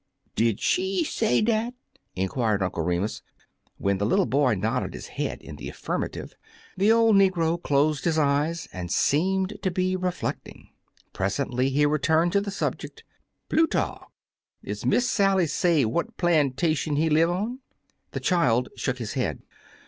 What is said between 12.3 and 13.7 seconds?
to the subject. "Plu